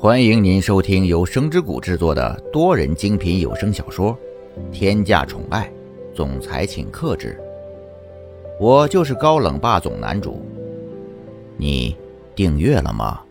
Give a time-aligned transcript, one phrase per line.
[0.00, 4.16] 欢迎您收听由声之谷制作的多人精品有声小说
[4.70, 5.68] 《天价宠爱
[6.14, 7.36] 总裁请克制》，
[8.60, 10.40] 我就是高冷霸总男主。
[11.56, 11.96] 你
[12.36, 13.24] 订阅了吗？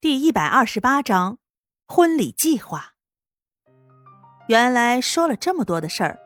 [0.00, 1.38] 第一百二十八章
[1.86, 2.94] 婚礼计划。
[4.48, 6.18] 原来说了这么多的事儿，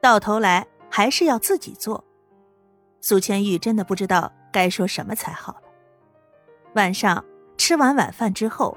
[0.00, 2.04] 到头来还是要自己做。
[3.00, 5.60] 苏千玉真的不知道该说什么才好。
[6.76, 7.24] 晚上
[7.56, 8.76] 吃完晚饭之后，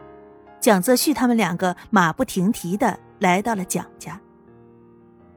[0.61, 4.19] 蒋泽旭他们两个马不停蹄的来到了蒋家。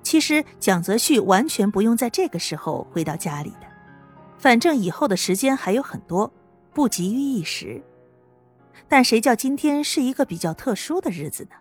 [0.05, 3.67] 其实蒋泽旭完全不用在这个时候回到家里的，
[4.39, 6.33] 反正以后的时间还有很多，
[6.73, 7.83] 不急于一时。
[8.89, 11.57] 但谁叫今天是一个比较特殊的日子呢？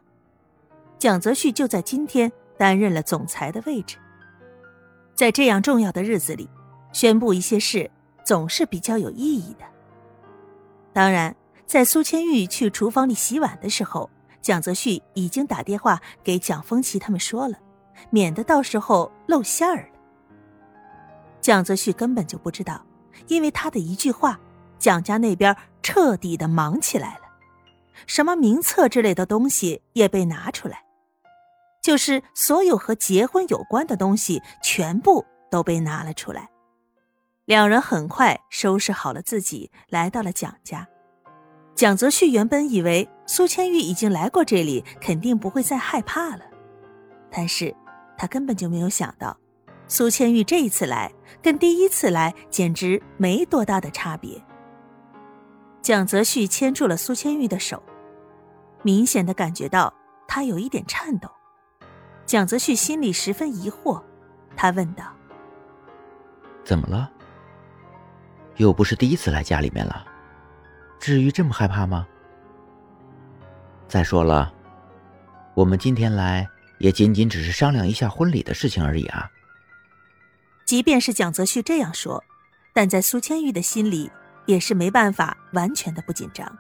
[1.00, 3.98] 蒋泽旭就在今天担任了总裁的位置，
[5.16, 6.48] 在这样重要的日子里，
[6.94, 7.90] 宣布一些事
[8.24, 9.71] 总是比较有意义的。
[10.94, 14.10] 当然，在苏千玉去厨房里洗碗的时候，
[14.42, 17.58] 蒋泽旭已经打电话给蒋风奇他们说了，
[18.10, 20.00] 免得到时候露馅儿了。
[21.40, 22.86] 蒋泽旭根本就不知道，
[23.28, 24.40] 因为他的一句话，
[24.78, 27.22] 蒋家那边彻底的忙起来了，
[28.06, 30.84] 什么名册之类的东西也被拿出来，
[31.82, 36.50] 就是所有和结婚有关的东西，全部都被拿了出来。
[37.46, 40.88] 两人很快收拾好了自己，来到了蒋家。
[41.74, 46.42] 蒋泽旭原本以为苏千玉已经来过这里，肯定不会再害怕了，
[47.32, 47.76] 但是
[48.18, 49.36] 他根本就没有想到，
[49.88, 51.12] 苏千玉这一次来
[51.42, 54.42] 跟第一次来简直没多大的差别。
[55.82, 57.82] 蒋泽旭牵住了苏千玉的手，
[58.84, 59.92] 明显的感觉到
[60.28, 61.28] 他有一点颤抖。
[62.26, 64.02] 蒋泽旭心里十分疑惑，
[64.56, 65.06] 他问道
[66.64, 67.12] ：“怎么了？”
[68.58, 70.06] 又不是第一次来家里面了，
[71.00, 72.08] 至于这么害怕吗？
[73.88, 74.54] 再说了，
[75.54, 79.30] 我们今天来也仅仅只是商量一下婚礼的事情而已啊。
[80.66, 82.24] 即便是蒋泽旭这样说，
[82.74, 84.10] 但在苏千玉的心里
[84.46, 86.58] 也是没办法完全的不紧张。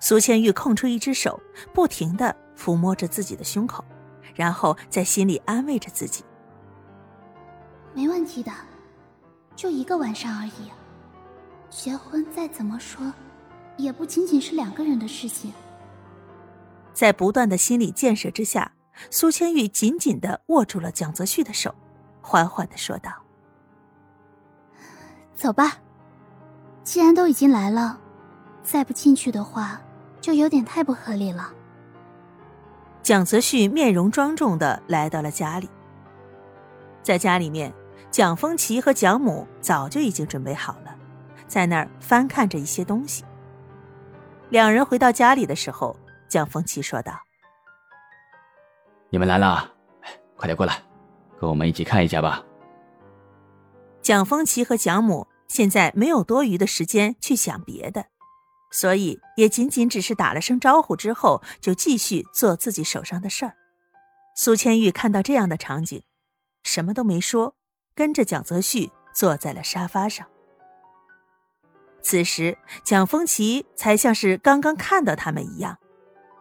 [0.00, 1.40] 苏千玉空出一只手，
[1.72, 3.84] 不停的抚摸着自己的胸口，
[4.34, 6.24] 然后在心里安慰着自己
[7.94, 8.50] ：“没问题的，
[9.54, 10.70] 就一个晚上而已。”
[11.72, 13.10] 结婚再怎么说，
[13.78, 15.50] 也不仅仅是两个人的事情。
[16.92, 18.72] 在不断的心理建设之下，
[19.10, 21.74] 苏千玉紧紧的握住了蒋泽旭的手，
[22.20, 23.10] 缓缓的说道
[25.34, 25.78] ：“走吧，
[26.84, 27.98] 既然都已经来了，
[28.62, 29.80] 再不进去的话，
[30.20, 31.54] 就有点太不合理了。”
[33.02, 35.70] 蒋泽旭面容庄重的来到了家里，
[37.02, 37.72] 在家里面，
[38.10, 40.98] 蒋风奇和蒋母早就已经准备好了。
[41.52, 43.26] 在那儿翻看着一些东西。
[44.48, 45.94] 两人回到家里的时候，
[46.26, 47.12] 蒋风奇说道
[49.12, 49.70] ：“你们来了，
[50.34, 50.82] 快点过来，
[51.38, 52.42] 跟我们一起看一下吧。”
[54.00, 58.06] 蒋风奇和蒋母现在没有多余的时间去想别的，
[58.70, 63.52] 所以也仅仅只是打了声招呼之后，就继续做自己手上的事儿。
[64.34, 66.02] 苏千玉看到这样的场景，
[66.62, 67.54] 什么都没说，
[67.94, 70.26] 跟着蒋泽旭坐在了沙发上。
[72.02, 75.78] 此时，蒋风奇才像是刚刚看到他们一样，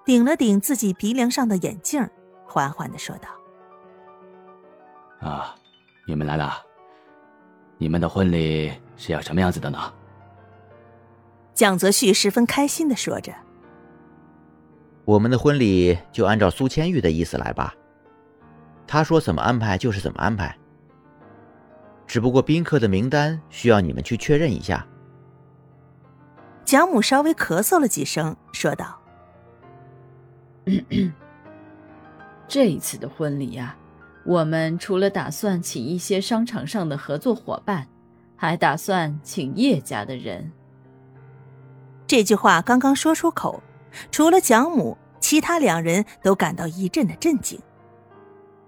[0.03, 2.05] 顶了顶自己鼻梁上的眼镜，
[2.45, 3.29] 缓缓的说道
[5.21, 5.55] ：“啊，
[6.07, 6.53] 你们来了，
[7.77, 9.93] 你们的婚礼是要什么样子的呢？”
[11.53, 13.31] 蒋泽旭十分开心的说着
[15.05, 17.75] ：“我们的婚礼就按照苏千玉的意思来吧，
[18.87, 20.57] 他说怎么安排就是怎么安排，
[22.07, 24.85] 只不过宾客的名单需要你们去确认一下。”
[26.63, 28.99] 蒋母稍微咳嗽了几声，说道：
[32.47, 33.75] “这一次的婚礼呀，
[34.25, 37.87] 我们除了打算请一些商场上的合作伙伴，
[38.37, 40.51] 还打算请叶家的人。”
[42.07, 43.61] 这句话刚刚说出口，
[44.11, 47.59] 除了蒋母，其他两人都感到一阵的震惊。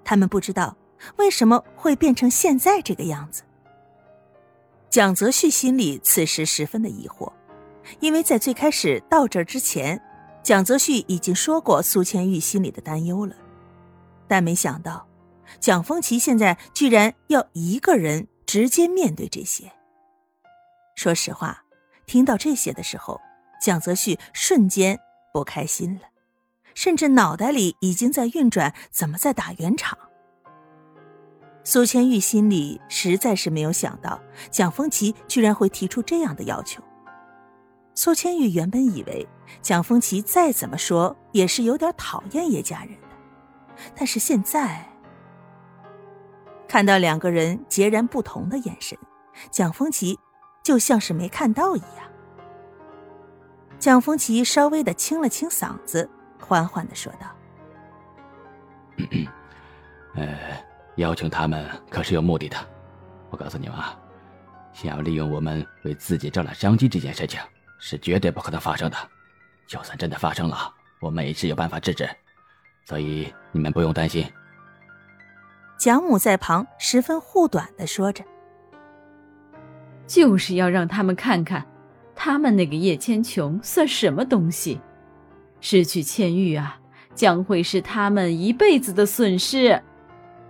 [0.03, 0.75] 他们不知道
[1.17, 3.43] 为什么会变成现在这个样子。
[4.89, 7.31] 蒋泽旭心里此时十分的疑惑。
[7.99, 10.01] 因为在最开始到这之前，
[10.41, 13.35] 蒋泽旭已经说过苏千玉心里的担忧了，
[14.27, 15.07] 但没想到
[15.59, 19.71] 蒋风奇现在居然要一个人直接面对这些。
[20.95, 21.63] 说实话，
[22.05, 23.19] 听到这些的时候，
[23.61, 24.99] 蒋泽旭瞬间
[25.33, 26.01] 不开心了，
[26.75, 29.97] 甚至脑袋里已经在运转怎么在打圆场。
[31.63, 34.21] 苏千玉心里实在是没有想到
[34.51, 36.83] 蒋风奇居然会提出这样的要求。
[37.95, 39.27] 苏千玉原本以为
[39.61, 43.07] 蒋风奇再怎么说也是有点讨厌叶家人的，
[43.95, 44.83] 但是现在
[46.67, 48.97] 看到两个人截然不同的眼神，
[49.51, 50.17] 蒋风奇
[50.63, 52.09] 就像是没看到一样。
[53.77, 57.27] 蒋风奇稍微的清了清嗓子，缓缓的说道：
[60.15, 60.35] “呃，
[60.95, 62.57] 邀请他们可是有目的的。
[63.29, 63.95] 我告诉你们啊，
[64.73, 67.39] 想要利用我们为自己招揽商机这件事情。”
[67.85, 68.95] 是绝对不可能发生的，
[69.67, 72.09] 就算真的发生了，我们也是有办法制止，
[72.85, 74.25] 所以你们不用担心。
[75.77, 78.23] 蒋母在旁十分护短的说着
[80.07, 81.65] ：“就是要让他们看看，
[82.15, 84.79] 他们那个叶千琼算什么东西，
[85.59, 86.79] 失去千玉啊，
[87.13, 89.83] 将会是他们一辈子的损失。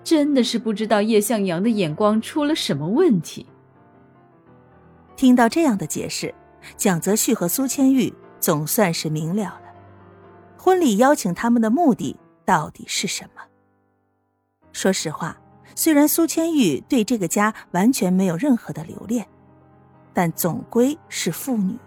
[0.03, 3.47] 真的是不知道叶向阳的眼光出了什么问题。”
[5.17, 6.31] 听到这样的解释。
[6.77, 9.73] 蒋泽旭和苏千玉总算是明了了，
[10.57, 12.15] 婚礼邀请他们的目的
[12.45, 13.41] 到底是什么？
[14.71, 15.37] 说实话，
[15.75, 19.27] 虽然苏千玉对这个家完全没有任何的留恋，
[20.13, 21.77] 但总归是父女，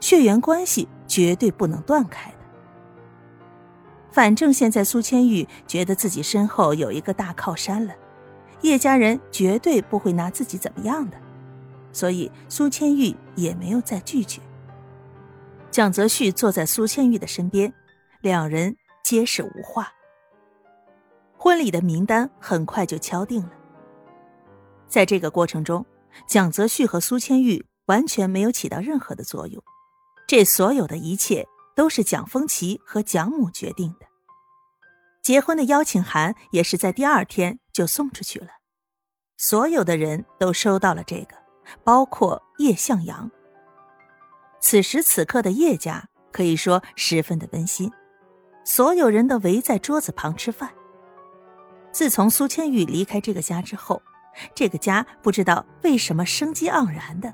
[0.00, 2.36] 血缘关系绝对不能断开的。
[4.10, 7.94] 反正现在苏千玉觉得自己身后有一个大靠山了，
[8.62, 11.16] 叶家人绝对不会拿自己怎么样的。
[11.94, 14.42] 所以苏千玉也没有再拒绝。
[15.70, 17.72] 蒋泽旭坐在苏千玉的身边，
[18.20, 19.90] 两人皆是无话。
[21.38, 23.52] 婚礼的名单很快就敲定了。
[24.86, 25.86] 在这个过程中，
[26.26, 29.62] 蒋泽旭和苏千玉完全没有起到任何的作用，
[30.26, 34.06] 这所有的一切都是蒋风奇和蒋母决定的。
[35.22, 38.48] 结婚的邀请函也是在第二天就送出去了，
[39.36, 41.43] 所有的人都收到了这个。
[41.82, 43.30] 包括叶向阳。
[44.60, 47.92] 此时此刻的叶家可以说十分的温馨，
[48.64, 50.70] 所有人都围在桌子旁吃饭。
[51.92, 54.02] 自从苏千玉离开这个家之后，
[54.54, 57.32] 这个家不知道为什么生机盎然的，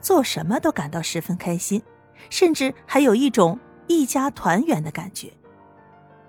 [0.00, 1.82] 做什么都感到十分开心，
[2.30, 3.58] 甚至还有一种
[3.88, 5.30] 一家团圆的感觉。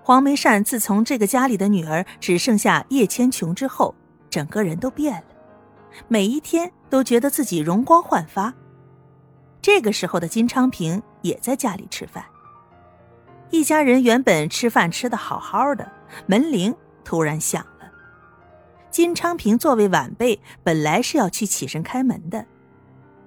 [0.02, 3.94] 黄梅善自从这个家里的女儿只剩下叶千琼之后，
[4.28, 5.24] 整个人都变了。
[6.08, 8.52] 每一天都觉得自己容光焕发。
[9.62, 12.22] 这个时候的金昌平也在家里吃饭。
[13.48, 15.90] 一家人原本吃饭吃的好好的，
[16.26, 17.90] 门铃突然响了。
[18.90, 22.44] 金昌平作为晚辈，本来是要去起身开门的，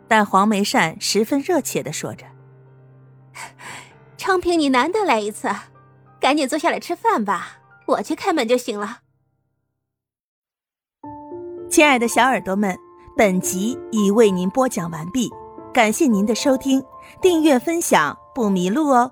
[0.08, 2.28] 但黄梅善十分热切的说着
[4.16, 5.50] ：“昌平，你难得来一次，
[6.20, 7.58] 赶紧坐下来吃饭吧，
[7.88, 9.00] 我去开门就行了。”
[11.68, 12.78] 亲爱的小耳朵们，
[13.18, 15.32] 本集已为您播讲完毕，
[15.74, 16.84] 感谢您的收听，
[17.22, 19.10] 订阅分享不迷路哦。